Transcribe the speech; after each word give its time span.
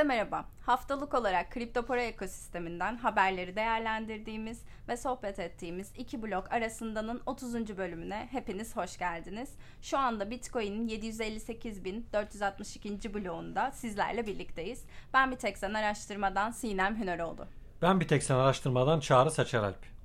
Herkese 0.00 0.16
merhaba. 0.16 0.44
Haftalık 0.60 1.14
olarak 1.14 1.50
kripto 1.50 1.82
para 1.82 2.02
ekosisteminden 2.02 2.96
haberleri 2.96 3.56
değerlendirdiğimiz 3.56 4.62
ve 4.88 4.96
sohbet 4.96 5.38
ettiğimiz 5.38 5.92
iki 5.96 6.22
blok 6.22 6.52
arasındanın 6.52 7.22
30. 7.26 7.78
bölümüne 7.78 8.28
hepiniz 8.30 8.76
hoş 8.76 8.98
geldiniz. 8.98 9.50
Şu 9.82 9.98
anda 9.98 10.30
Bitcoin'in 10.30 10.88
758.462. 10.88 13.14
bloğunda 13.14 13.70
sizlerle 13.70 14.26
birlikteyiz. 14.26 14.84
Ben 15.14 15.30
bir 15.30 15.36
tek 15.36 15.58
sen 15.58 15.74
araştırmadan 15.74 16.50
Sinem 16.50 17.00
Hüneroğlu. 17.00 17.46
Ben 17.82 18.00
bir 18.00 18.08
tek 18.08 18.22
sen 18.22 18.34
araştırmadan 18.34 19.00
Çağrı 19.00 19.30
Saçaralp. 19.30 19.99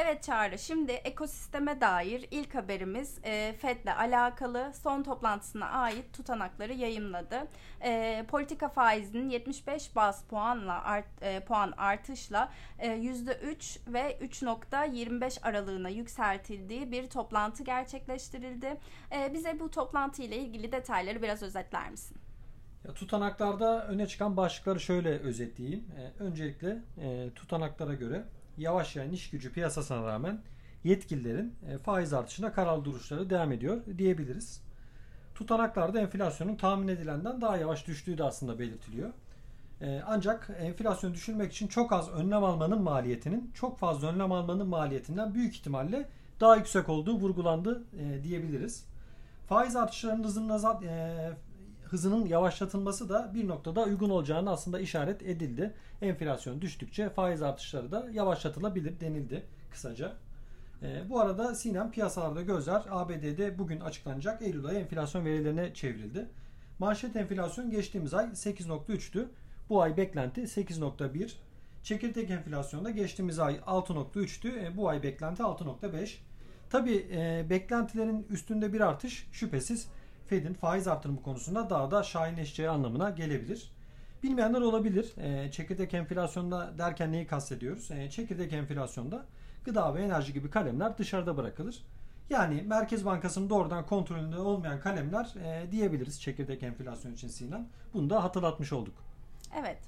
Evet 0.00 0.22
Çağrı, 0.22 0.58
şimdi 0.58 0.92
ekosisteme 0.92 1.80
dair 1.80 2.28
ilk 2.30 2.54
haberimiz 2.54 3.18
e, 3.24 3.54
FED'le 3.58 3.96
alakalı 3.98 4.72
son 4.82 5.02
toplantısına 5.02 5.66
ait 5.66 6.12
tutanakları 6.12 6.72
yayımladı. 6.72 7.46
E, 7.84 8.24
politika 8.28 8.68
faizinin 8.68 9.30
75 9.30 9.96
bas 9.96 10.24
puanla 10.24 10.82
art, 10.82 11.22
e, 11.22 11.40
puan 11.40 11.74
artışla 11.76 12.52
e, 12.78 12.88
%3 12.88 13.92
ve 13.92 14.18
3.25 14.20 15.42
aralığına 15.42 15.88
yükseltildiği 15.88 16.92
bir 16.92 17.10
toplantı 17.10 17.64
gerçekleştirildi. 17.64 18.76
E, 19.12 19.34
bize 19.34 19.60
bu 19.60 19.70
toplantı 19.70 20.22
ile 20.22 20.36
ilgili 20.36 20.72
detayları 20.72 21.22
biraz 21.22 21.42
özetler 21.42 21.90
misin? 21.90 22.16
Ya, 22.84 22.94
tutanaklarda 22.94 23.86
öne 23.86 24.06
çıkan 24.06 24.36
başlıkları 24.36 24.80
şöyle 24.80 25.18
özetleyeyim. 25.18 25.84
E, 25.98 26.22
öncelikle 26.22 26.82
e, 27.00 27.30
tutanaklara 27.34 27.94
göre 27.94 28.24
yavaşlayan 28.58 29.12
iş 29.12 29.30
gücü 29.30 29.52
piyasasına 29.52 30.06
rağmen 30.06 30.40
yetkililerin 30.84 31.54
e, 31.68 31.78
faiz 31.78 32.12
artışına 32.12 32.52
karar 32.52 32.84
duruşları 32.84 33.30
devam 33.30 33.52
ediyor 33.52 33.80
diyebiliriz. 33.98 34.62
Tutanaklarda 35.34 36.00
enflasyonun 36.00 36.56
tahmin 36.56 36.88
edilenden 36.88 37.40
daha 37.40 37.56
yavaş 37.56 37.86
düştüğü 37.86 38.18
de 38.18 38.24
aslında 38.24 38.58
belirtiliyor. 38.58 39.10
E, 39.80 40.02
ancak 40.06 40.50
enflasyonu 40.58 41.14
düşürmek 41.14 41.52
için 41.52 41.66
çok 41.66 41.92
az 41.92 42.08
önlem 42.10 42.44
almanın 42.44 42.82
maliyetinin 42.82 43.50
çok 43.54 43.78
fazla 43.78 44.08
önlem 44.08 44.32
almanın 44.32 44.68
maliyetinden 44.68 45.34
büyük 45.34 45.54
ihtimalle 45.54 46.08
daha 46.40 46.56
yüksek 46.56 46.88
olduğu 46.88 47.14
vurgulandı 47.14 47.82
e, 47.98 48.24
diyebiliriz. 48.24 48.84
Faiz 49.48 49.76
artışlarının 49.76 50.24
hızının, 50.24 50.48
hızının 51.90 52.26
yavaşlatılması 52.26 53.08
da 53.08 53.30
bir 53.34 53.48
noktada 53.48 53.84
uygun 53.84 54.10
olacağını 54.10 54.50
aslında 54.50 54.80
işaret 54.80 55.22
edildi. 55.22 55.74
Enflasyon 56.02 56.60
düştükçe 56.60 57.10
faiz 57.10 57.42
artışları 57.42 57.92
da 57.92 58.08
yavaşlatılabilir 58.12 59.00
denildi 59.00 59.42
kısaca. 59.70 60.12
E, 60.82 61.10
bu 61.10 61.20
arada 61.20 61.54
Sinem 61.54 61.90
piyasalarda 61.90 62.42
gözler 62.42 62.82
ABD'de 62.90 63.58
bugün 63.58 63.80
açıklanacak 63.80 64.42
Eylül 64.42 64.66
ayı 64.66 64.78
enflasyon 64.78 65.24
verilerine 65.24 65.74
çevrildi. 65.74 66.26
Manşet 66.78 67.16
enflasyon 67.16 67.70
geçtiğimiz 67.70 68.14
ay 68.14 68.26
8.3'tü. 68.26 69.24
Bu 69.68 69.82
ay 69.82 69.96
beklenti 69.96 70.40
8.1. 70.40 71.32
Çekirdek 71.82 72.30
enflasyonda 72.30 72.90
geçtiğimiz 72.90 73.38
ay 73.38 73.54
6.3'tü. 73.54 74.64
E, 74.64 74.76
bu 74.76 74.88
ay 74.88 75.02
beklenti 75.02 75.42
6.5. 75.42 76.14
Tabi 76.70 77.06
e, 77.12 77.46
beklentilerin 77.50 78.26
üstünde 78.30 78.72
bir 78.72 78.80
artış 78.80 79.28
şüphesiz 79.32 79.88
Fed'in 80.28 80.54
faiz 80.54 80.88
artırımı 80.88 81.22
konusunda 81.22 81.70
daha 81.70 81.90
da 81.90 82.02
şahinleşeceği 82.02 82.68
anlamına 82.68 83.10
gelebilir. 83.10 83.72
Bilmeyenler 84.22 84.60
olabilir. 84.60 85.12
E, 85.16 85.50
çekirdek 85.50 85.94
enflasyonda 85.94 86.78
derken 86.78 87.12
neyi 87.12 87.26
kastediyoruz? 87.26 87.90
E, 87.90 88.10
çekirdek 88.10 88.52
enflasyonda 88.52 89.26
gıda 89.64 89.94
ve 89.94 90.02
enerji 90.02 90.32
gibi 90.32 90.50
kalemler 90.50 90.98
dışarıda 90.98 91.36
bırakılır. 91.36 91.82
Yani 92.30 92.62
Merkez 92.62 93.04
Bankası'nın 93.04 93.50
doğrudan 93.50 93.86
kontrolünde 93.86 94.38
olmayan 94.38 94.80
kalemler 94.80 95.34
e, 95.44 95.72
diyebiliriz 95.72 96.20
çekirdek 96.22 96.62
enflasyon 96.62 97.12
için 97.12 97.28
Sinan. 97.28 97.68
Bunu 97.94 98.10
da 98.10 98.24
hatırlatmış 98.24 98.72
olduk. 98.72 98.94
Evet. 99.60 99.78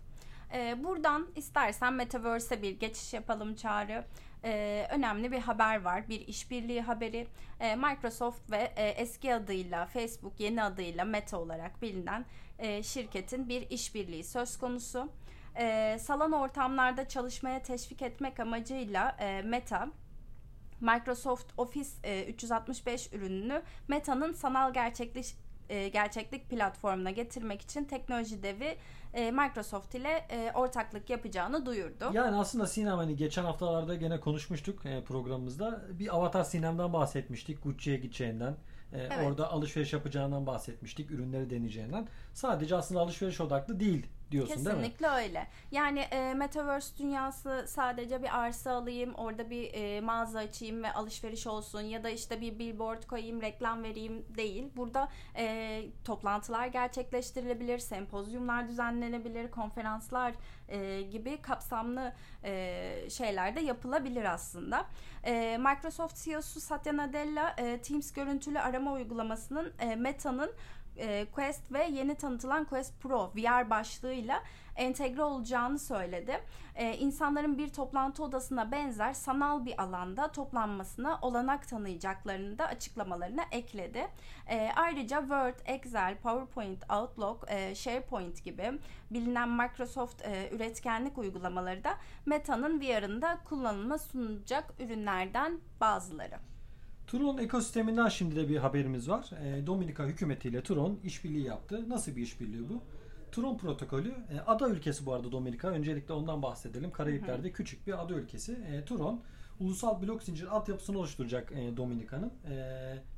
E, 0.55 0.85
buradan 0.85 1.27
istersen 1.37 1.93
Metaverse'e 1.93 2.63
bir 2.63 2.81
geçiş 2.81 3.15
yapalım 3.15 3.55
Çağrı 3.55 4.05
e, 4.45 4.87
önemli 4.91 5.33
bir 5.33 5.39
haber 5.39 5.83
var. 5.83 6.09
Bir 6.09 6.21
işbirliği 6.21 6.83
haberi. 6.83 7.27
E, 7.61 7.77
Microsoft 7.77 8.51
ve 8.51 8.73
e, 8.77 8.89
eski 8.89 9.35
adıyla 9.35 9.87
Facebook, 9.87 10.41
yeni 10.41 10.63
adıyla 10.63 11.05
Meta 11.05 11.39
olarak 11.39 11.83
bilinen 11.83 12.25
e, 12.59 12.83
şirketin 12.83 13.49
bir 13.49 13.71
işbirliği 13.71 14.25
söz 14.25 14.59
konusu. 14.59 15.09
E, 15.57 15.97
salon 16.01 16.33
ortamlarda 16.33 17.09
çalışmaya 17.09 17.63
teşvik 17.63 18.03
etmek 18.03 18.41
amacıyla 18.41 19.17
e, 19.21 19.43
Meta 19.43 19.89
Microsoft 20.81 21.53
Office 21.57 21.91
e, 22.05 22.25
365 22.25 23.13
ürününü 23.13 23.63
Meta'nın 23.89 24.33
sanal 24.33 24.73
gerçeklik 24.73 25.37
e, 25.71 25.89
gerçeklik 25.89 26.51
platformuna 26.51 27.11
getirmek 27.11 27.63
için 27.63 27.85
teknoloji 27.85 28.43
devi 28.43 28.77
e, 29.15 29.31
Microsoft 29.31 29.95
ile 29.95 30.27
e, 30.31 30.53
ortaklık 30.55 31.11
yapacağını 31.11 31.67
duyurdu. 31.67 32.11
Yani 32.13 32.37
aslında 32.37 32.67
Sinem 32.67 32.97
hani 32.97 33.17
geçen 33.17 33.45
haftalarda 33.45 33.95
gene 33.95 34.21
konuşmuştuk 34.21 34.87
e, 34.87 35.05
programımızda. 35.05 35.83
Bir 35.93 36.17
Avatar 36.17 36.45
Sinem'den 36.45 36.93
bahsetmiştik. 36.93 37.63
Gucci'ye 37.63 37.97
gideceğinden. 37.97 38.57
E, 38.93 38.99
evet. 38.99 39.27
Orada 39.27 39.53
alışveriş 39.53 39.93
yapacağından 39.93 40.47
bahsetmiştik. 40.47 41.11
Ürünleri 41.11 41.51
deneyeceğinden. 41.51 42.09
Sadece 42.35 42.77
aslında 42.77 43.01
alışveriş 43.01 43.41
odaklı 43.41 43.81
değil 43.81 44.07
diyorsun 44.31 44.55
Kesinlikle 44.55 44.71
değil 44.71 44.91
mi? 44.91 44.97
Kesinlikle 44.97 45.27
öyle. 45.27 45.47
Yani 45.71 46.01
e, 46.01 46.35
Metaverse 46.35 46.99
dünyası 46.99 47.65
sadece 47.69 48.23
bir 48.23 48.39
arsa 48.39 48.73
alayım, 48.73 49.15
orada 49.15 49.51
bir 49.51 49.71
e, 49.75 50.01
mağaza 50.01 50.39
açayım 50.39 50.83
ve 50.83 50.93
alışveriş 50.93 51.47
olsun 51.47 51.81
ya 51.81 52.05
da 52.05 52.11
işte 52.11 52.41
bir 52.41 52.59
billboard 52.59 53.03
koyayım, 53.03 53.43
reklam 53.43 53.83
vereyim 53.83 54.25
değil. 54.37 54.69
Burada 54.77 55.09
e, 55.37 55.83
toplantılar 56.05 56.67
gerçekleştirilebilir, 56.67 57.79
sempozyumlar 57.79 58.69
düzenlenebilir, 58.69 59.51
konferanslar 59.51 60.35
e, 60.69 61.03
gibi 61.03 61.43
kapsamlı 61.43 62.13
e, 62.45 63.11
şeyler 63.11 63.57
de 63.57 63.61
yapılabilir 63.61 64.25
aslında. 64.25 64.87
E, 65.25 65.59
Microsoft 65.59 66.25
CEO'su 66.25 66.61
Satya 66.61 66.97
Nadella 66.97 67.55
e, 67.59 67.83
Teams 67.83 68.13
görüntülü 68.13 68.59
arama 68.59 68.93
uygulamasının 68.93 69.73
e, 69.79 69.97
Meta'nın 69.97 70.53
e, 70.97 71.27
Quest 71.33 71.73
ve 71.73 71.85
yeni 71.85 72.15
tanıtılan 72.15 72.65
Quest 72.65 73.01
Pro 73.01 73.33
VR 73.37 73.71
başlığıyla 73.71 74.43
entegre 74.77 75.23
olacağını 75.23 75.79
söyledi. 75.79 76.41
E, 76.75 76.97
insanların 76.97 77.59
bir 77.59 77.69
toplantı 77.69 78.25
odasına 78.25 78.73
benzer 78.73 79.13
sanal 79.13 79.67
bir 79.67 79.83
alanda 79.83 80.33
toplanmasına 80.33 81.19
olanak 81.23 81.69
tanıyacaklarını 81.69 82.59
da 82.59 82.67
açıklamalarına 82.67 83.43
ekledi. 83.53 84.09
E, 84.47 84.71
ayrıca 84.77 85.21
Word, 85.21 85.59
Excel, 85.67 86.17
PowerPoint, 86.17 86.91
Outlook, 86.91 87.45
e, 87.49 87.75
SharePoint 87.75 88.45
gibi 88.45 88.73
bilinen 89.11 89.49
Microsoft 89.49 90.23
üretkenlik 90.51 91.19
uygulamaları 91.19 91.85
da 91.85 91.95
Meta'nın 92.27 92.81
VR'ında 92.81 93.39
kullanılma 93.45 93.99
sunulacak 93.99 94.75
ürünlerden 94.81 95.61
bazıları. 95.81 96.50
Tron 97.11 97.39
ekosisteminden 97.39 98.09
şimdi 98.09 98.37
de 98.37 98.49
bir 98.49 98.57
haberimiz 98.57 99.09
var. 99.09 99.31
E, 99.45 99.67
Dominika 99.67 100.07
hükümetiyle 100.07 100.63
Tron 100.63 100.99
işbirliği 101.05 101.45
yaptı. 101.45 101.89
Nasıl 101.89 102.17
bir 102.17 102.23
işbirliği 102.23 102.69
bu? 102.69 102.83
Tron 103.33 103.59
protokolü 103.59 104.09
e, 104.09 104.41
ada 104.47 104.69
ülkesi 104.69 105.07
bu 105.07 105.15
arada 105.15 105.33
Dominika. 105.33 105.69
Öncelikle 105.69 106.15
ondan 106.15 106.43
bahsedelim. 106.43 106.91
Karayipler'de 106.91 107.49
hı 107.49 107.53
küçük 107.53 107.87
bir 107.87 108.03
ada 108.03 108.15
ülkesi. 108.15 108.53
E, 108.53 108.85
Tron 108.85 109.21
ulusal 109.61 110.03
blok 110.03 110.23
zincir 110.23 110.47
altyapısını 110.47 110.99
oluşturacak 110.99 111.53
e, 111.53 111.77
Dominika'nın 111.77 112.33
e, 112.51 112.57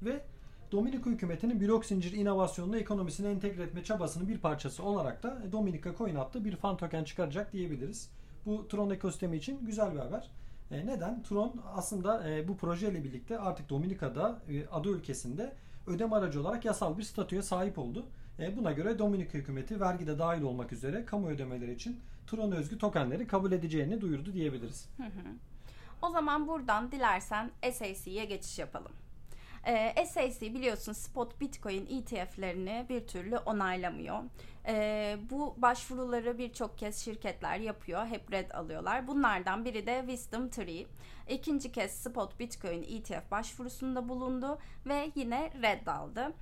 ve 0.03 0.25
Dominika 0.73 1.11
hükümetinin 1.11 1.61
blok 1.61 1.87
zincir 1.87 2.13
inovasyonunu 2.13 2.77
ekonomisine 2.77 3.31
entegre 3.31 3.63
etme 3.63 3.85
çabasının 3.85 4.29
bir 4.29 4.39
parçası 4.39 4.83
olarak 4.83 5.23
da 5.23 5.43
Dominika 5.53 5.95
Coin 5.97 6.15
adlı 6.15 6.45
bir 6.45 6.57
fan 6.57 6.77
token 6.77 7.05
çıkaracak 7.05 7.53
diyebiliriz. 7.53 8.11
Bu 8.47 8.69
Tron 8.69 8.91
ekosistemi 8.91 9.37
için 9.37 9.67
güzel 9.67 9.95
bir 9.95 9.99
haber. 9.99 10.31
E, 10.73 10.87
neden? 10.87 11.23
Tron 11.23 11.63
aslında 11.75 12.31
e, 12.31 12.49
bu 12.49 12.57
projeyle 12.57 13.05
birlikte 13.05 13.39
artık 13.39 13.69
Dominika'da 13.69 14.39
e, 14.49 14.67
ada 14.67 14.89
ülkesinde 14.89 15.53
ödeme 15.87 16.17
aracı 16.17 16.41
olarak 16.41 16.65
yasal 16.65 16.99
bir 16.99 17.03
statüye 17.03 17.43
sahip 17.43 17.79
oldu. 17.79 18.07
E, 18.39 18.57
buna 18.57 18.73
göre 18.73 18.99
Dominika 18.99 19.39
hükümeti 19.39 19.81
vergide 19.81 20.19
dahil 20.19 20.43
olmak 20.43 20.73
üzere 20.73 21.05
kamu 21.05 21.29
ödemeleri 21.29 21.73
için 21.73 22.01
Tron 22.27 22.53
özgü 22.53 22.79
tokenleri 22.79 23.27
kabul 23.27 23.53
edeceğini 23.53 24.01
duyurdu 24.01 24.33
diyebiliriz. 24.33 24.89
O 26.03 26.11
zaman 26.11 26.49
buradan 26.49 26.93
dilersen 26.93 27.51
SAC'ye 27.73 28.25
geçiş 28.25 28.59
yapalım. 28.59 28.93
E, 29.67 30.07
SAC 30.07 30.41
biliyorsun 30.41 30.93
spot 30.93 31.41
Bitcoin 31.41 31.87
ETF'lerini 31.87 32.87
bir 32.89 33.07
türlü 33.07 33.37
onaylamıyor. 33.39 34.19
E, 34.67 35.17
bu 35.31 35.55
başvuruları 35.59 36.39
birçok 36.39 36.79
kez 36.79 36.97
şirketler 37.05 37.59
yapıyor. 37.59 38.07
Hep 38.07 38.33
red 38.33 38.51
alıyorlar. 38.51 39.07
Bunlardan 39.07 39.65
biri 39.65 39.87
de 39.87 40.05
Wisdom 40.07 40.49
Tree. 40.49 40.87
İkinci 41.29 41.73
kez 41.73 41.91
spot 41.91 42.39
Bitcoin 42.39 42.83
ETF 42.83 43.31
başvurusunda 43.31 44.09
bulundu 44.09 44.59
ve 44.87 45.11
yine 45.15 45.51
red 45.63 45.87
aldı. 45.87 46.33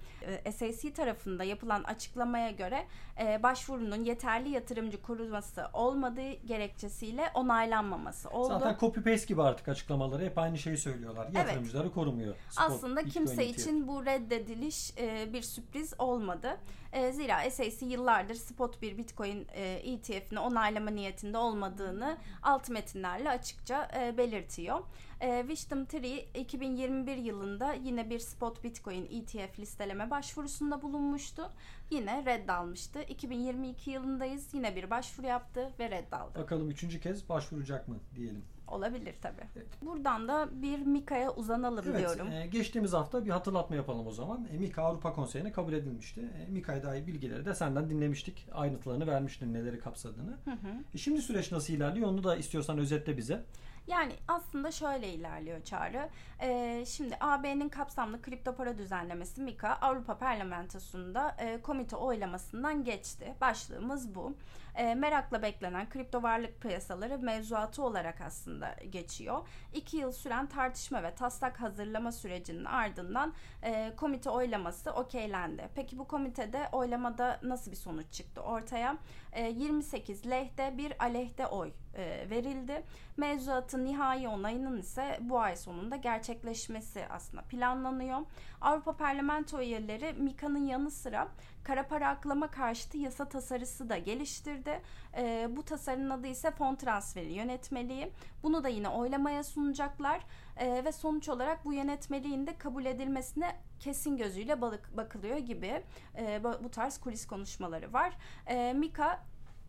E, 0.44 0.52
SEC 0.52 0.92
tarafında 0.92 1.44
yapılan 1.44 1.82
açıklamaya 1.82 2.50
göre 2.50 2.86
e, 3.20 3.42
başvurunun 3.42 4.04
yeterli 4.04 4.50
yatırımcı 4.50 5.02
koruması 5.02 5.66
olmadığı 5.72 6.32
gerekçesiyle 6.32 7.30
onaylanmaması 7.34 8.30
oldu. 8.30 8.48
Zaten 8.48 8.76
copy 8.80 9.00
paste 9.00 9.26
gibi 9.26 9.42
artık 9.42 9.68
açıklamaları 9.68 10.24
hep 10.24 10.38
aynı 10.38 10.58
şeyi 10.58 10.76
söylüyorlar. 10.76 11.28
Yatırımcıları 11.32 11.84
evet. 11.84 11.94
korumuyor. 11.94 12.34
Spot 12.50 12.70
Aslında 12.70 13.04
Bitcoin 13.04 13.26
kimse 13.26 13.44
ETF. 13.44 13.58
için 13.58 13.88
bu 13.88 14.06
reddediliş 14.06 14.92
e, 14.98 15.32
bir 15.32 15.42
sürpriz 15.42 15.94
olmadı. 15.98 16.56
E, 16.92 17.12
zira 17.12 17.50
SAC 17.50 17.86
yıllardır 17.86 18.34
spot 18.34 18.82
bir 18.82 18.98
Bitcoin 18.98 19.46
e, 19.52 19.62
ETF'ini 19.64 20.38
onaylama 20.38 20.90
niyetinde 20.90 21.38
olmadığını 21.38 22.18
alt 22.42 22.70
metinlerle 22.70 23.30
açıkça 23.30 23.88
e, 23.96 24.18
belirtiyor. 24.18 24.80
E, 25.20 25.40
Wisdom 25.40 25.84
Tree 25.84 26.28
2021 26.34 27.16
yılında 27.16 27.72
yine 27.72 28.10
bir 28.10 28.18
spot 28.18 28.64
Bitcoin 28.64 29.04
ETF 29.04 29.58
listeleme 29.58 30.10
başvurusunda 30.10 30.82
bulunmuştu. 30.82 31.50
Yine 31.90 32.24
reddalmıştı. 32.24 33.02
2022 33.02 33.90
yılındayız. 33.90 34.54
Yine 34.54 34.76
bir 34.76 34.90
başvuru 34.90 35.26
yaptı 35.26 35.72
ve 35.78 35.90
reddaldı. 35.90 36.38
Bakalım 36.38 36.70
üçüncü 36.70 37.00
kez 37.00 37.28
başvuracak 37.28 37.88
mı 37.88 37.96
diyelim. 38.16 38.44
Olabilir 38.70 39.14
tabii. 39.22 39.42
Evet. 39.56 39.66
Buradan 39.82 40.28
da 40.28 40.48
bir 40.62 40.78
Mika'ya 40.78 41.30
uzanalım 41.30 41.84
evet, 41.88 41.98
diyorum. 41.98 42.32
E, 42.32 42.46
geçtiğimiz 42.46 42.92
hafta 42.92 43.24
bir 43.24 43.30
hatırlatma 43.30 43.76
yapalım 43.76 44.06
o 44.06 44.12
zaman. 44.12 44.48
E, 44.52 44.58
Mika 44.58 44.82
Avrupa 44.82 45.12
Konseyi'ne 45.12 45.52
kabul 45.52 45.72
edilmişti. 45.72 46.20
E, 46.20 46.50
Mika'ya 46.50 46.82
dair 46.82 47.06
bilgileri 47.06 47.44
de 47.44 47.54
senden 47.54 47.90
dinlemiştik. 47.90 48.48
Ayrıntılarını 48.52 49.06
vermiştin 49.06 49.54
neleri 49.54 49.78
kapsadığını. 49.78 50.38
Hı 50.44 50.50
hı. 50.50 50.84
E, 50.94 50.98
şimdi 50.98 51.22
süreç 51.22 51.52
nasıl 51.52 51.72
ilerliyor 51.72 52.08
onu 52.08 52.24
da 52.24 52.36
istiyorsan 52.36 52.78
özetle 52.78 53.16
bize. 53.16 53.44
Yani 53.86 54.12
aslında 54.28 54.72
şöyle 54.72 55.08
ilerliyor 55.08 55.64
Çağrı. 55.64 56.08
Ee, 56.40 56.84
şimdi 56.86 57.16
AB'nin 57.20 57.68
kapsamlı 57.68 58.22
kripto 58.22 58.54
para 58.54 58.78
düzenlemesi 58.78 59.40
MiCA 59.40 59.68
Avrupa 59.68 60.18
Parlamentosu'nda 60.18 61.36
e, 61.38 61.62
komite 61.62 61.96
oylamasından 61.96 62.84
geçti. 62.84 63.34
Başlığımız 63.40 64.14
bu. 64.14 64.34
E, 64.74 64.94
merakla 64.94 65.42
beklenen 65.42 65.88
kripto 65.88 66.22
varlık 66.22 66.60
piyasaları 66.60 67.18
mevzuatı 67.18 67.82
olarak 67.82 68.20
aslında 68.20 68.74
geçiyor. 68.90 69.48
İki 69.74 69.96
yıl 69.96 70.12
süren 70.12 70.46
tartışma 70.46 71.02
ve 71.02 71.14
taslak 71.14 71.60
hazırlama 71.60 72.12
sürecinin 72.12 72.64
ardından 72.64 73.34
e, 73.62 73.96
komite 73.96 74.30
oylaması 74.30 74.90
okeylendi. 74.90 75.68
Peki 75.74 75.98
bu 75.98 76.08
komitede 76.08 76.68
oylamada 76.72 77.40
nasıl 77.42 77.70
bir 77.70 77.76
sonuç 77.76 78.12
çıktı 78.12 78.40
ortaya? 78.40 78.96
E, 79.32 79.48
28 79.48 80.26
lehte 80.26 80.78
bir 80.78 81.04
aleyhte 81.04 81.46
oy 81.46 81.72
e, 81.94 82.30
verildi. 82.30 82.82
Mevzuatın 83.16 83.84
nihai 83.84 84.28
onayının 84.28 84.78
ise 84.78 85.18
bu 85.20 85.40
ay 85.40 85.56
sonunda 85.56 85.96
gerçekleşmesi 85.96 87.06
aslında 87.10 87.42
planlanıyor. 87.42 88.18
Avrupa 88.60 88.96
Parlamento 88.96 89.60
üyeleri 89.60 90.12
MIKA'nın 90.12 90.66
yanı 90.66 90.90
sıra 90.90 91.28
kara 91.64 91.88
para 91.88 92.08
aklama 92.08 92.50
karşıtı 92.50 92.98
yasa 92.98 93.28
tasarısı 93.28 93.88
da 93.88 93.98
geliştirdi. 93.98 94.82
E, 95.16 95.48
bu 95.56 95.62
tasarının 95.62 96.10
adı 96.10 96.26
ise 96.26 96.50
fon 96.50 96.74
transferi 96.74 97.32
yönetmeliği. 97.32 98.12
Bunu 98.42 98.64
da 98.64 98.68
yine 98.68 98.88
oylamaya 98.88 99.44
sunacaklar 99.44 100.20
e, 100.56 100.84
ve 100.84 100.92
sonuç 100.92 101.28
olarak 101.28 101.64
bu 101.64 101.72
yönetmeliğin 101.72 102.46
de 102.46 102.58
kabul 102.58 102.84
edilmesine 102.84 103.56
kesin 103.80 104.16
gözüyle 104.16 104.60
balık 104.60 104.96
bakılıyor 104.96 105.38
gibi 105.38 105.82
e, 106.18 106.44
bu 106.44 106.70
tarz 106.70 106.98
kulis 106.98 107.26
konuşmaları 107.26 107.92
var. 107.92 108.12
E, 108.46 108.72
Mika 108.72 109.20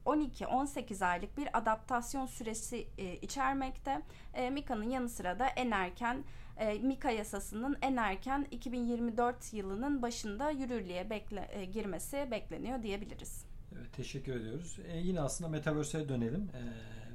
12-18 0.06 1.06
aylık 1.06 1.38
bir 1.38 1.58
adaptasyon 1.58 2.26
süresi 2.26 2.88
e, 2.98 3.16
içermekte. 3.16 4.02
E, 4.34 4.50
Mika'nın 4.50 4.90
yanı 4.90 5.10
sıra 5.10 5.40
da 5.40 5.48
en 5.48 5.72
erken 5.72 6.24
e, 6.58 6.74
Mika 6.74 7.12
yasasının 7.12 7.78
en 7.82 7.96
erken 7.96 8.48
2024 8.52 9.54
yılının 9.54 10.02
başında 10.02 10.50
yürürlüğe 10.50 11.10
bekle, 11.10 11.50
e, 11.52 11.66
girmesi 11.66 12.28
bekleniyor 12.32 12.84
diyebiliriz. 12.84 13.46
Evet, 13.76 13.94
teşekkür 13.94 14.36
ediyoruz. 14.36 14.80
E, 14.88 14.98
yine 14.98 15.22
aslında 15.22 15.50
Metaverse'e 15.50 16.10
dönelim. 16.10 16.50
E, 16.54 16.62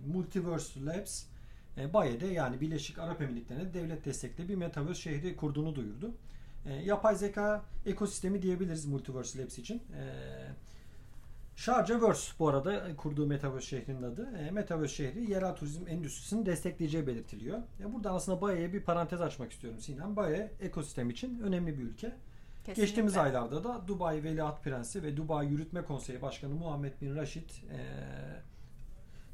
Multiverse 0.09 0.85
Labs 0.85 1.25
e, 1.79 1.93
Baye'de 1.93 2.27
yani 2.27 2.61
Birleşik 2.61 2.99
Arap 2.99 3.23
Emirlikleri'ne 3.23 3.75
devlet 3.75 4.05
destekli 4.05 4.49
bir 4.49 4.55
Metaverse 4.55 5.01
şehri 5.01 5.37
kurduğunu 5.37 5.75
duyurdu. 5.75 6.15
E, 6.67 6.75
yapay 6.75 7.17
zeka 7.17 7.65
ekosistemi 7.87 8.43
diyebiliriz 8.43 8.87
Multiverse 8.87 9.43
Labs 9.43 9.59
için. 9.59 9.77
E, 9.77 10.03
Şarjaverse 11.57 12.33
bu 12.39 12.49
arada 12.49 12.97
kurduğu 12.97 13.27
Metaverse 13.27 13.67
şehrinin 13.67 14.03
adı. 14.03 14.37
E, 14.37 14.51
Metaverse 14.51 14.95
şehri 14.95 15.31
yerel 15.31 15.57
turizm 15.57 15.89
endüstrisini 15.89 16.47
destekleyeceği 16.47 17.07
belirtiliyor. 17.07 17.59
E, 17.81 17.93
burada 17.95 18.11
aslında 18.11 18.41
Baye'ye 18.41 18.73
bir 18.73 18.81
parantez 18.81 19.21
açmak 19.21 19.53
istiyorum 19.53 19.81
Sinem. 19.81 20.17
Baye 20.17 20.53
ekosistem 20.61 21.11
için 21.11 21.41
önemli 21.41 21.79
bir 21.79 21.83
ülke. 21.83 22.13
Kesinlikle. 22.65 22.83
Geçtiğimiz 22.83 23.17
aylarda 23.17 23.65
da 23.65 23.89
Dubai 23.89 24.25
Veliaht 24.25 24.65
Prensi 24.65 25.03
ve 25.03 25.17
Dubai 25.17 25.47
Yürütme 25.47 25.85
Konseyi 25.85 26.23
Başkanı 26.23 26.55
Muhammed 26.55 26.93
Bin 27.01 27.17
Rashid 27.17 27.51
e, 27.51 27.79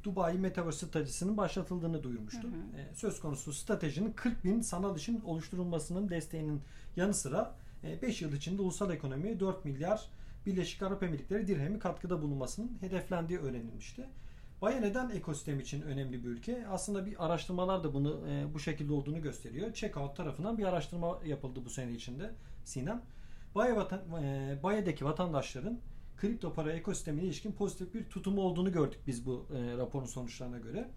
Dubai 0.04 0.38
Metaverse 0.38 0.86
stratejisinin 0.86 1.36
başlatıldığını 1.36 2.02
duyurmuştu. 2.02 2.48
Hı 2.48 2.76
hı. 2.76 2.80
E, 2.80 2.94
söz 2.94 3.20
konusu 3.20 3.52
stratejinin 3.52 4.12
40 4.12 4.44
bin 4.44 4.60
sanal 4.60 4.96
işin 4.96 5.20
oluşturulmasının 5.20 6.08
desteğinin 6.08 6.62
yanı 6.96 7.14
sıra 7.14 7.54
5 8.02 8.22
e, 8.22 8.24
yıl 8.24 8.32
içinde 8.32 8.62
ulusal 8.62 8.90
ekonomiye 8.90 9.40
4 9.40 9.64
milyar 9.64 10.08
Birleşik 10.46 10.82
Arap 10.82 11.02
Emirlikleri 11.02 11.46
dirhemi 11.46 11.78
katkıda 11.78 12.22
bulunmasının 12.22 12.70
hedeflendiği 12.80 13.38
öğrenilmişti. 13.38 14.08
Baya 14.62 14.80
neden 14.80 15.10
ekosistem 15.10 15.60
için 15.60 15.82
önemli 15.82 16.24
bir 16.24 16.28
ülke? 16.28 16.66
Aslında 16.66 17.06
bir 17.06 17.26
araştırmalar 17.26 17.84
da 17.84 17.94
bunu 17.94 18.20
e, 18.28 18.54
bu 18.54 18.58
şekilde 18.60 18.92
olduğunu 18.92 19.22
gösteriyor. 19.22 19.72
Checkout 19.72 20.16
tarafından 20.16 20.58
bir 20.58 20.64
araştırma 20.64 21.18
yapıldı 21.26 21.60
bu 21.64 21.70
sene 21.70 21.92
içinde 21.92 22.30
Sinem. 22.64 23.02
Baya 23.54 23.76
vatan, 23.76 24.22
e, 24.22 24.58
Baya'daki 24.62 25.04
vatandaşların 25.04 25.78
kripto 26.16 26.52
para 26.52 26.72
ekosistemine 26.72 27.24
ilişkin 27.24 27.52
pozitif 27.52 27.94
bir 27.94 28.04
tutumu 28.04 28.40
olduğunu 28.40 28.72
gördük 28.72 29.00
biz 29.06 29.26
bu 29.26 29.46
e, 29.54 29.76
raporun 29.76 30.06
sonuçlarına 30.06 30.58
göre. 30.58 30.88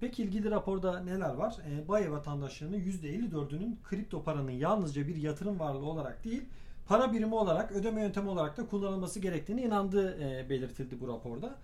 Peki 0.00 0.22
ilgili 0.22 0.50
raporda 0.50 1.00
neler 1.00 1.34
var? 1.34 1.56
E, 1.70 1.88
Baya 1.88 2.12
vatandaşlarının 2.12 2.78
%54'ünün 2.78 3.78
kripto 3.84 4.22
paranın 4.22 4.50
yalnızca 4.50 5.08
bir 5.08 5.16
yatırım 5.16 5.58
varlığı 5.58 5.86
olarak 5.86 6.24
değil, 6.24 6.44
para 6.90 7.12
birimi 7.12 7.34
olarak, 7.34 7.72
ödeme 7.72 8.00
yöntemi 8.00 8.28
olarak 8.28 8.56
da 8.56 8.66
kullanılması 8.66 9.20
gerektiğini 9.20 9.62
inandığı 9.62 10.22
e, 10.24 10.50
belirtildi 10.50 11.00
bu 11.00 11.08
raporda. 11.08 11.56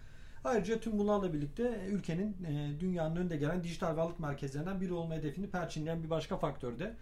Ayrıca 0.45 0.81
tüm 0.81 0.99
bunlarla 0.99 1.33
birlikte 1.33 1.81
e, 1.87 1.89
ülkenin 1.89 2.37
e, 2.45 2.81
dünyanın 2.81 3.17
önde 3.17 3.37
gelen 3.37 3.65
dijital 3.65 3.97
varlık 3.97 4.21
merkezlerinden 4.21 4.81
biri 4.81 4.93
olma 4.93 5.15
hedefini 5.15 5.51
perçinleyen 5.51 6.03
bir 6.03 6.11
başka 6.11 6.37
faktör 6.37 6.79
de 6.79 6.95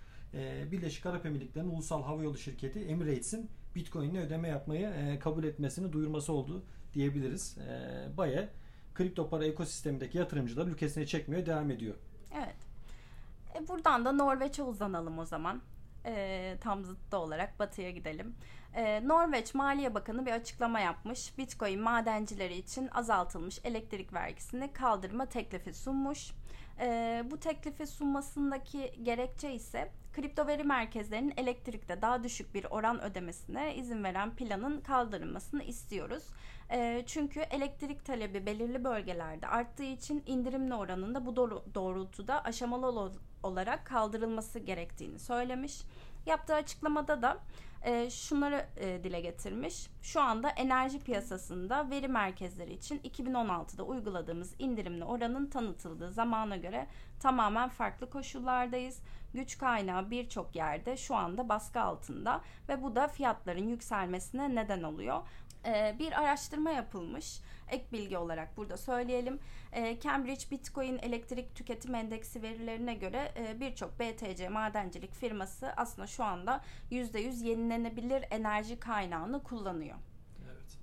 Birleşik 0.72 1.06
Arap 1.06 1.26
Emirlikleri'nin 1.26 1.70
ulusal 1.70 2.02
havayolu 2.02 2.38
şirketi 2.38 2.80
Emirates'in 2.80 3.50
Bitcoin'le 3.74 4.16
ödeme 4.16 4.48
yapmayı 4.48 5.18
kabul 5.20 5.44
etmesini 5.44 5.92
duyurması 5.92 6.32
oldu 6.32 6.62
diyebiliriz. 6.94 7.58
E, 7.58 8.16
Baye 8.16 8.48
kripto 8.94 9.28
para 9.28 9.44
ekosistemindeki 9.44 10.18
yatırımcılar 10.18 10.66
ülkesine 10.66 11.06
çekmeye 11.06 11.46
devam 11.46 11.70
ediyor. 11.70 11.94
Evet. 12.34 12.56
E 13.54 13.68
buradan 13.68 14.04
da 14.04 14.12
Norveç'e 14.12 14.62
uzanalım 14.62 15.18
o 15.18 15.24
zaman 15.24 15.62
e, 16.06 16.56
tam 16.60 16.84
zıttı 16.84 17.18
olarak 17.18 17.58
batıya 17.58 17.90
gidelim. 17.90 18.34
E, 18.74 19.08
Norveç 19.08 19.54
Maliye 19.54 19.94
Bakanı 19.94 20.26
bir 20.26 20.32
açıklama 20.32 20.80
yapmış. 20.80 21.38
Bitcoin 21.38 21.80
madencileri 21.80 22.56
için 22.56 22.88
azaltılmış 22.88 23.60
elektrik 23.64 24.12
vergisini 24.12 24.72
kaldırma 24.72 25.26
teklifi 25.26 25.74
sunmuş. 25.74 26.30
E, 26.80 27.22
bu 27.30 27.40
teklifi 27.40 27.86
sunmasındaki 27.86 28.92
gerekçe 29.02 29.52
ise 29.52 29.92
kripto 30.12 30.46
veri 30.46 30.64
merkezlerinin 30.64 31.34
elektrikte 31.36 32.02
daha 32.02 32.24
düşük 32.24 32.54
bir 32.54 32.66
oran 32.70 33.02
ödemesine 33.02 33.74
izin 33.74 34.04
veren 34.04 34.36
planın 34.36 34.80
kaldırılmasını 34.80 35.62
istiyoruz. 35.62 36.24
E, 36.70 37.02
çünkü 37.06 37.40
elektrik 37.40 38.04
talebi 38.04 38.46
belirli 38.46 38.84
bölgelerde 38.84 39.46
arttığı 39.46 39.82
için 39.82 40.22
indirimli 40.26 40.74
oranında 40.74 41.26
bu 41.26 41.36
doğrultuda 41.74 42.44
aşamalı 42.44 42.86
olarak 43.44 43.86
kaldırılması 43.86 44.58
gerektiğini 44.58 45.18
söylemiş. 45.18 45.82
Yaptığı 46.26 46.54
açıklamada 46.54 47.22
da 47.22 47.38
e, 47.84 48.10
şunları 48.10 48.66
e, 48.76 49.04
dile 49.04 49.20
getirmiş. 49.20 49.86
Şu 50.02 50.20
anda 50.20 50.48
enerji 50.48 51.00
piyasasında 51.00 51.90
veri 51.90 52.08
merkezleri 52.08 52.72
için 52.72 52.98
2016'da 52.98 53.82
uyguladığımız 53.82 54.54
indirimli 54.58 55.04
oranın 55.04 55.46
tanıtıldığı 55.46 56.12
zamana 56.12 56.56
göre 56.56 56.86
tamamen 57.20 57.68
farklı 57.68 58.10
koşullardayız. 58.10 59.00
Güç 59.34 59.58
kaynağı 59.58 60.10
birçok 60.10 60.56
yerde 60.56 60.96
şu 60.96 61.14
anda 61.14 61.48
baskı 61.48 61.80
altında 61.80 62.40
ve 62.68 62.82
bu 62.82 62.96
da 62.96 63.08
fiyatların 63.08 63.68
yükselmesine 63.68 64.54
neden 64.54 64.82
oluyor. 64.82 65.22
Ee, 65.66 65.96
bir 65.98 66.12
araştırma 66.12 66.70
yapılmış. 66.70 67.40
Ek 67.68 67.84
bilgi 67.92 68.18
olarak 68.18 68.56
burada 68.56 68.76
söyleyelim. 68.76 69.38
Ee, 69.72 70.00
Cambridge 70.00 70.50
Bitcoin 70.50 70.98
Elektrik 70.98 71.54
Tüketim 71.54 71.94
Endeksi 71.94 72.42
verilerine 72.42 72.94
göre 72.94 73.32
e, 73.36 73.60
birçok 73.60 74.00
BTC 74.00 74.48
madencilik 74.48 75.12
firması 75.14 75.72
aslında 75.76 76.06
şu 76.06 76.24
anda 76.24 76.64
%100 76.90 77.44
yenilenebilir 77.44 78.24
enerji 78.30 78.80
kaynağını 78.80 79.42
kullanıyor. 79.42 79.96
Evet. 80.44 80.78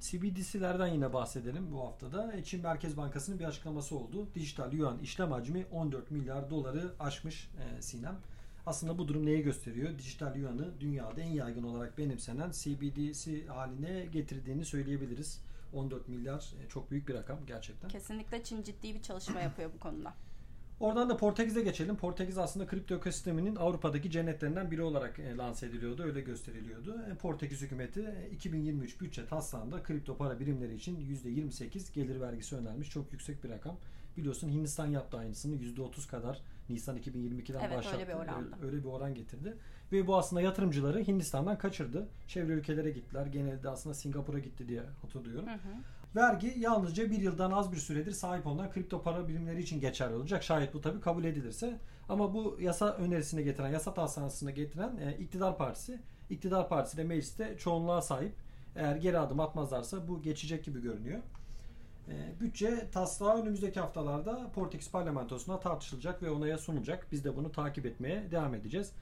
CBDC'lerden 0.00 0.86
yine 0.86 1.12
bahsedelim 1.12 1.72
bu 1.72 1.80
haftada. 1.80 2.32
E, 2.32 2.44
Çin 2.44 2.62
Merkez 2.62 2.96
Bankası'nın 2.96 3.38
bir 3.38 3.44
açıklaması 3.44 3.96
oldu. 3.96 4.28
Dijital 4.34 4.72
yuan 4.72 4.98
işlem 4.98 5.32
hacmi 5.32 5.66
14 5.72 6.10
milyar 6.10 6.50
doları 6.50 6.92
aşmış 7.00 7.50
e, 7.78 7.82
Sinem. 7.82 8.16
Aslında 8.68 8.98
bu 8.98 9.08
durum 9.08 9.26
neyi 9.26 9.42
gösteriyor? 9.42 9.98
Dijital 9.98 10.36
yuanı 10.36 10.80
dünyada 10.80 11.20
en 11.20 11.32
yaygın 11.32 11.62
olarak 11.62 11.98
benimsenen 11.98 12.50
CBDC 12.50 13.46
haline 13.46 14.06
getirdiğini 14.12 14.64
söyleyebiliriz. 14.64 15.40
14 15.74 16.08
milyar 16.08 16.54
e, 16.64 16.68
çok 16.68 16.90
büyük 16.90 17.08
bir 17.08 17.14
rakam 17.14 17.38
gerçekten. 17.46 17.88
Kesinlikle 17.88 18.42
Çin 18.42 18.62
ciddi 18.62 18.94
bir 18.94 19.02
çalışma 19.02 19.40
yapıyor 19.40 19.70
bu 19.74 19.80
konuda. 19.80 20.14
Oradan 20.80 21.08
da 21.08 21.16
Portekiz'e 21.16 21.62
geçelim. 21.62 21.96
Portekiz 21.96 22.38
aslında 22.38 22.66
kripto 22.66 22.94
ekosisteminin 22.94 23.56
Avrupa'daki 23.56 24.10
cennetlerinden 24.10 24.70
biri 24.70 24.82
olarak 24.82 25.18
e, 25.18 25.36
lanse 25.36 25.66
ediliyordu. 25.66 26.02
Öyle 26.02 26.20
gösteriliyordu. 26.20 27.02
E, 27.12 27.14
Portekiz 27.14 27.60
hükümeti 27.60 28.00
e, 28.00 28.34
2023 28.34 29.00
bütçe 29.00 29.26
taslağında 29.26 29.82
kripto 29.82 30.16
para 30.16 30.40
birimleri 30.40 30.74
için 30.74 30.96
%28 31.24 31.94
gelir 31.94 32.20
vergisi 32.20 32.56
önermiş. 32.56 32.90
Çok 32.90 33.12
yüksek 33.12 33.44
bir 33.44 33.50
rakam. 33.50 33.76
Biliyorsun 34.18 34.48
Hindistan 34.48 34.86
yaptı 34.86 35.18
aynısını. 35.18 35.56
%30 35.56 36.08
kadar 36.08 36.40
Nisan 36.68 36.96
2022'den 36.98 37.60
Evet, 37.60 37.76
başlattı. 37.76 37.96
öyle 37.96 38.08
bir 38.08 38.14
oranda. 38.14 38.56
Öyle 38.62 38.76
bir 38.76 38.84
oran 38.84 39.14
getirdi. 39.14 39.56
Ve 39.92 40.06
bu 40.06 40.16
aslında 40.16 40.42
yatırımcıları 40.42 41.06
Hindistan'dan 41.06 41.58
kaçırdı. 41.58 42.08
Çevre 42.28 42.52
ülkelere 42.52 42.90
gittiler. 42.90 43.26
Genelde 43.26 43.68
aslında 43.68 43.94
Singapur'a 43.94 44.38
gitti 44.38 44.68
diye 44.68 44.82
hatırlıyorum. 45.02 45.48
Hı 45.48 45.52
hı. 45.52 45.74
Vergi 46.16 46.54
yalnızca 46.56 47.10
bir 47.10 47.18
yıldan 47.18 47.50
az 47.50 47.72
bir 47.72 47.76
süredir 47.76 48.12
sahip 48.12 48.46
olunan 48.46 48.72
kripto 48.72 49.02
para 49.02 49.28
birimleri 49.28 49.62
için 49.62 49.80
geçerli 49.80 50.14
olacak. 50.14 50.42
Şayet 50.42 50.74
bu 50.74 50.80
tabii 50.80 51.00
kabul 51.00 51.24
edilirse. 51.24 51.78
Ama 52.08 52.34
bu 52.34 52.56
yasa 52.60 52.92
önerisine 52.92 53.42
getiren, 53.42 53.68
yasa 53.68 53.94
taslağına 53.94 54.50
getiren 54.50 54.96
e, 54.96 55.16
iktidar 55.18 55.58
partisi. 55.58 56.00
İktidar 56.30 56.68
partisi 56.68 56.96
de 56.96 57.04
mecliste 57.04 57.56
çoğunluğa 57.58 58.02
sahip. 58.02 58.32
Eğer 58.76 58.96
geri 58.96 59.18
adım 59.18 59.40
atmazlarsa 59.40 60.08
bu 60.08 60.22
geçecek 60.22 60.64
gibi 60.64 60.82
görünüyor. 60.82 61.18
E, 62.10 62.40
bütçe 62.40 62.90
taslağı 62.90 63.42
önümüzdeki 63.42 63.80
haftalarda 63.80 64.50
Portekiz 64.54 64.90
parlamentosuna 64.90 65.60
tartışılacak 65.60 66.22
ve 66.22 66.30
onaya 66.30 66.58
sunulacak. 66.58 67.06
Biz 67.12 67.24
de 67.24 67.36
bunu 67.36 67.52
takip 67.52 67.86
etmeye 67.86 68.30
devam 68.30 68.54
edeceğiz. 68.54 68.92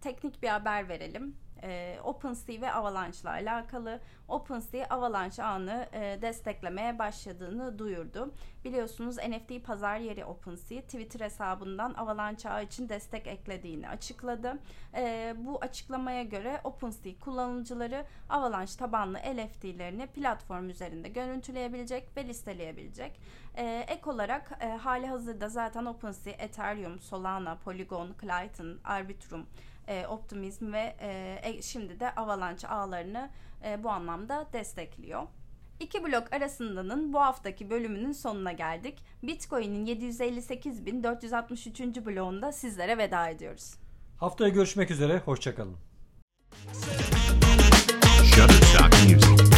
Teknik 0.00 0.42
bir 0.42 0.48
haber 0.48 0.88
verelim. 0.88 1.36
Ee, 1.62 1.98
OpenSea 2.04 2.60
ve 2.60 2.72
Avalanche 2.72 3.18
ile 3.20 3.30
alakalı. 3.30 4.00
OpenSea 4.28 4.86
Avalanche 4.90 5.42
ağını 5.42 5.88
e, 5.92 6.18
desteklemeye 6.22 6.98
başladığını 6.98 7.78
duyurdu. 7.78 8.34
Biliyorsunuz 8.64 9.16
NFT 9.16 9.64
pazar 9.64 9.98
yeri 9.98 10.24
OpenSea 10.24 10.80
Twitter 10.80 11.20
hesabından 11.20 11.94
Avalanche 11.94 12.50
ağı 12.50 12.64
için 12.64 12.88
destek 12.88 13.26
eklediğini 13.26 13.88
açıkladı. 13.88 14.58
Ee, 14.94 15.34
bu 15.38 15.58
açıklamaya 15.60 16.22
göre 16.22 16.60
OpenSea 16.64 17.12
kullanıcıları 17.20 18.04
Avalanche 18.28 18.76
tabanlı 18.78 19.18
NFT'lerini 19.18 20.06
platform 20.06 20.68
üzerinde 20.68 21.08
görüntüleyebilecek 21.08 22.16
ve 22.16 22.28
listeleyebilecek. 22.28 23.20
Ee, 23.56 23.84
ek 23.88 24.10
olarak 24.10 24.58
e, 24.60 24.68
hali 24.68 25.06
hazırda 25.06 25.48
zaten 25.48 25.84
OpenSea, 25.84 26.32
Ethereum, 26.32 27.00
Solana, 27.00 27.56
Polygon, 27.56 28.14
Clayton, 28.20 28.78
Arbitrum, 28.84 29.46
e, 29.88 30.06
Optimizm 30.06 30.72
ve 30.72 30.96
e, 31.00 31.40
e, 31.42 31.62
şimdi 31.62 32.00
de 32.00 32.14
Avalanche 32.14 32.68
ağlarını 32.68 33.30
e, 33.64 33.84
bu 33.84 33.90
anlamda 33.90 34.46
destekliyor. 34.52 35.22
İki 35.80 36.04
blok 36.04 36.32
arasındanın 36.32 37.12
bu 37.12 37.20
haftaki 37.20 37.70
bölümünün 37.70 38.12
sonuna 38.12 38.52
geldik. 38.52 38.98
Bitcoin'in 39.22 39.86
758.463. 39.86 42.06
bloğunda 42.06 42.52
sizlere 42.52 42.98
veda 42.98 43.28
ediyoruz. 43.28 43.74
Haftaya 44.16 44.50
görüşmek 44.50 44.90
üzere, 44.90 45.18
hoşçakalın. 45.18 45.76
Shutterstock 48.24 48.94
Music 49.04 49.57